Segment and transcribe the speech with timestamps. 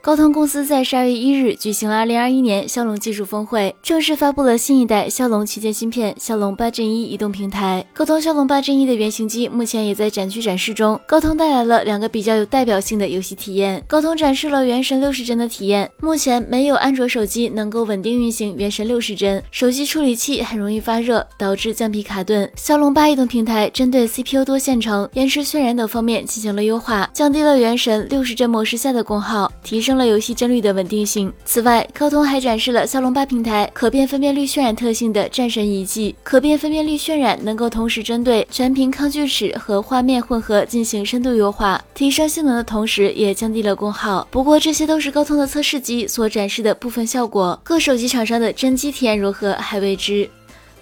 [0.00, 7.84] 高通公司在十二月一日举行了二零二一年骁龙技术峰会，正式发布了新一代骁龙旗舰芯片骁龙八 Gen 一移动平台。
[7.92, 10.98] 高通骁龙八 Gen 一的原型机目前也在展区展示中。
[11.06, 13.84] 高通带来了两个比较有代表性的游戏体验。
[13.88, 15.90] 高通展示了原神六十帧的体验。
[16.00, 22.48] 目前没有安卓手机能够稳定运行原神六十帧，手机处理器很容易发热，导致降频卡顿。
[22.54, 31.32] 骁龙八移动平台针对 CPU 多线程、延迟渲染等方面进行了优化，降低了原神六十帧模式下的功耗，提升升了游戏帧率的稳定性。
[31.46, 36.14] 此外，高通还展示了骁龙八平台可变分辨率渲染特性的战神遗迹。
[36.22, 44.28] 可变分辨率渲染能够同时针对全屏抗锯齿和画面混合进行深度优化，提升性能的同时也降低了功耗。
[44.30, 50.28] 不过，这些都是高通的测试机所展示的部分效果，各手机厂商的真机体验如何还未知。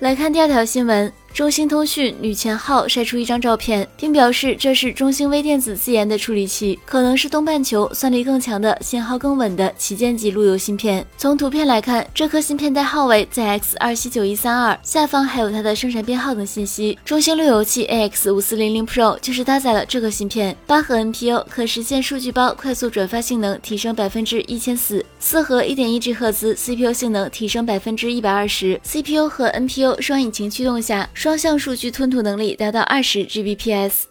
[0.00, 1.12] 来看第二条新闻。
[1.36, 11.06] 中兴通讯女前号晒出一张照片，并表示这是中兴微电子自研的处理器，可能是东半球算力更强的、信号更稳的旗舰级路由芯片。
[11.18, 16.98] 从图片来看，这颗芯片代号为 ZX 二七九一三二，下方还有它的生产编号等信息。
[17.04, 31.06] 中兴路由器 AX 五四零零 Pro 就是搭载了这个芯片，八核 NPU 可实现数据包快速转发性能提升百分之一千四，四核一点一 G 赫兹 CPU 性能提升百分之一百二十，CPU 和 NPU 双引擎驱动下。
[31.26, 34.04] 双向数据吞吐能力达到二十 Gbps。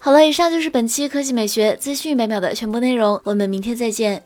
[0.00, 4.24] 好了，以上就是本期科技美学资讯每秒的全部内容，我们明天再见。